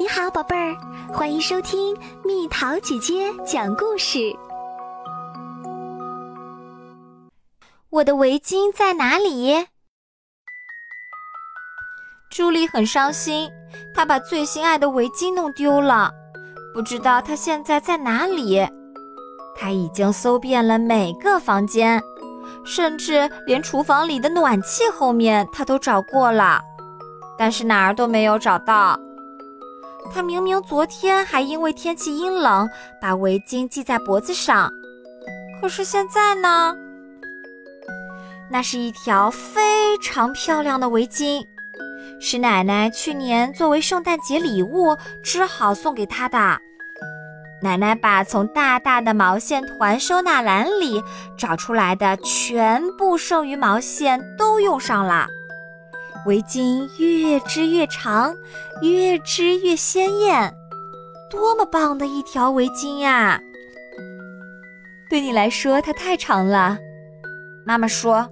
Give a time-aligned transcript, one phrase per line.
[0.00, 0.76] 你好，宝贝儿，
[1.12, 1.92] 欢迎收听
[2.24, 4.32] 蜜桃姐姐讲故事。
[7.90, 9.66] 我的围巾在哪里？
[12.30, 13.50] 朱莉很伤心，
[13.92, 16.12] 她把最心爱的围巾弄丢了，
[16.72, 18.64] 不知道她现在在哪里。
[19.56, 22.00] 她已经搜遍了每个房间，
[22.64, 26.62] 甚至连厨房里的暖气后面她都找过了，
[27.36, 28.96] 但是哪儿都没有找到。
[30.12, 32.68] 他明明昨天还因为天气阴冷
[33.00, 34.70] 把围巾系在脖子上，
[35.60, 36.74] 可是现在呢？
[38.50, 41.44] 那是一条非常漂亮的围巾，
[42.18, 46.58] 是奶奶去年作为圣诞节礼物织好送给她的。
[47.60, 51.02] 奶奶把从大大的毛线团收纳篮里
[51.36, 55.26] 找出来的全部剩余毛线都用上了。
[56.26, 58.34] 围巾越织越长，
[58.82, 60.54] 越织越鲜艳，
[61.30, 63.40] 多么棒的一条围巾呀！
[65.08, 66.76] 对你来说，它太长了，
[67.64, 68.28] 妈妈说。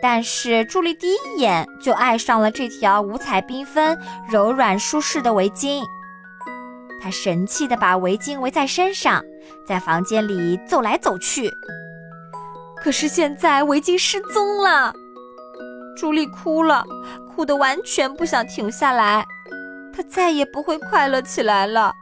[0.00, 3.96] 但是朱莉第一眼就爱上了这条五彩缤纷、
[4.28, 5.84] 柔软舒适的围巾。
[7.00, 9.24] 她神气地把围巾围在身上，
[9.66, 11.52] 在房间里走来走去。
[12.76, 14.92] 可是现在围巾失踪了。
[15.96, 16.84] 朱莉哭了，
[17.28, 19.24] 哭得完全不想停下来。
[19.92, 21.92] 她再也不会快乐起来了。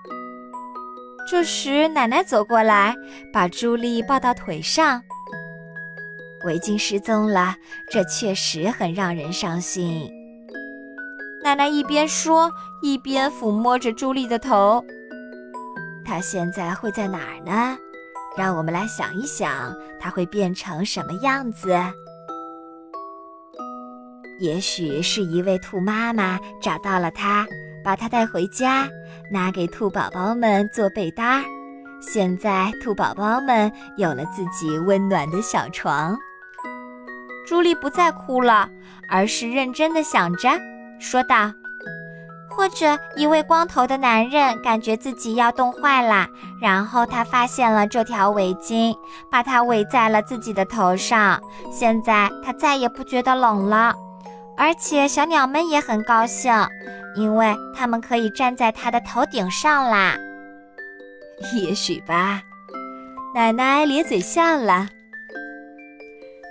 [1.28, 2.94] 这时，奶奶走过来，
[3.32, 5.02] 把朱莉抱到腿上。
[6.44, 7.54] 围巾失踪了，
[7.90, 10.10] 这确实很让人伤心。
[11.42, 12.50] 奶奶一边说，
[12.82, 14.82] 一边抚摸着朱莉的头。
[16.04, 17.76] 她现在会在哪儿呢？
[18.36, 21.76] 让我们来想一想，她会变成什么样子。
[24.40, 27.46] 也许是一位兔妈妈找到了它，
[27.84, 28.88] 把它带回家，
[29.30, 31.44] 拿给兔宝宝们做被单儿。
[32.00, 36.16] 现在兔宝宝们有了自己温暖的小床。
[37.46, 38.66] 朱莉不再哭了，
[39.10, 40.48] 而是认真的想着，
[40.98, 41.52] 说道
[42.48, 46.26] ：“或者一位光头的男人感觉自己要冻坏了，
[46.62, 48.96] 然后他发现了这条围巾，
[49.30, 51.38] 把它围在了自己的头上。
[51.70, 53.94] 现在他再也不觉得冷了。”
[54.60, 56.52] 而且小鸟们也很高兴，
[57.16, 60.18] 因为它们可以站在它的头顶上啦。
[61.56, 62.42] 也许吧，
[63.34, 64.86] 奶奶咧嘴笑了。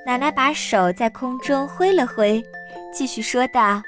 [0.07, 2.43] 奶奶把手在空中挥了挥，
[2.91, 3.79] 继续说道：“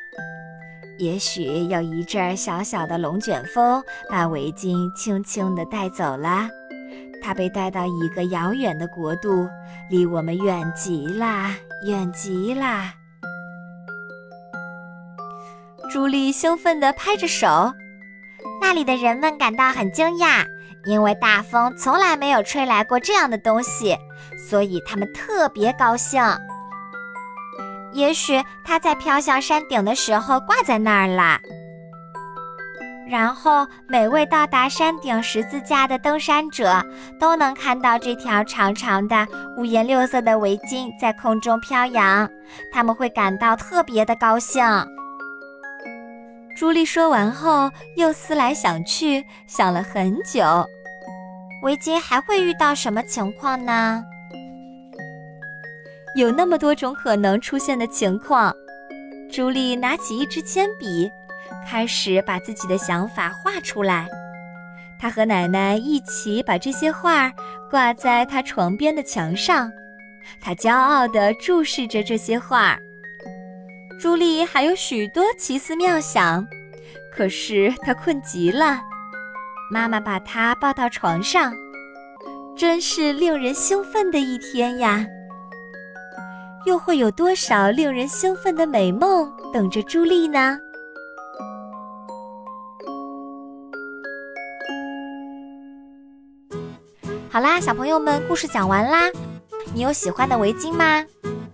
[0.99, 6.47] 也许有一阵小小的龙卷风把围巾轻轻地带走了，
[7.23, 9.49] 它被带到一个遥远的国度，
[9.89, 11.55] 离我们远极啦，
[11.87, 12.93] 远极啦。”
[15.91, 17.73] 朱莉兴奋地拍着手，
[18.61, 20.45] 那里的人们感到很惊讶，
[20.85, 23.97] 因为大风从来没有吹来过这样的东西，
[24.49, 26.23] 所以他们特别高兴。
[27.91, 31.37] 也许它在飘向山顶的时候挂在那儿了，
[33.09, 36.81] 然后每位到达山顶十字架的登山者
[37.19, 39.27] 都能看到这条长长的
[39.57, 42.29] 五颜六色的围巾在空中飘扬，
[42.71, 44.63] 他们会感到特别的高兴。
[46.61, 50.43] 朱莉说完后，又思来想去，想了很久。
[51.63, 54.05] 围巾还会遇到什么情况呢？
[56.15, 58.53] 有那么多种可能出现的情况。
[59.31, 61.11] 朱莉拿起一支铅笔，
[61.67, 64.07] 开始把自己的想法画出来。
[64.99, 67.33] 她和奶奶一起把这些画
[67.71, 69.71] 挂在她床边的墙上。
[70.39, 72.77] 她骄傲地注视着这些画。
[74.01, 76.43] 朱莉还有许多奇思妙想，
[77.15, 78.81] 可是她困极了。
[79.69, 81.53] 妈妈把她抱到床上，
[82.57, 85.05] 真是令人兴奋的一天呀！
[86.65, 90.57] 又会有多少令人兴奋的美梦等着朱莉呢？
[97.29, 99.11] 好啦，小朋友们，故事讲完啦。
[99.75, 101.05] 你有喜欢的围巾吗？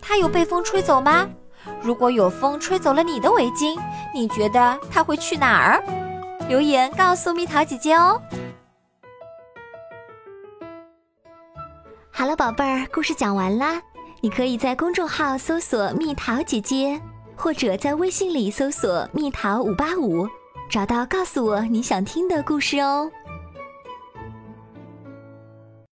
[0.01, 1.27] 它有被风吹走吗？
[1.81, 3.79] 如果有风吹走了你的围巾，
[4.13, 5.83] 你觉得它会去哪儿？
[6.47, 8.21] 留言告诉蜜桃姐姐哦。
[12.09, 13.81] 好了，宝贝儿，故事讲完啦。
[14.21, 16.99] 你可以在公众号搜索“蜜桃姐姐”，
[17.37, 20.27] 或者在微信里搜索“蜜桃五八五”，
[20.67, 23.11] 找到告诉我你想听的故事哦。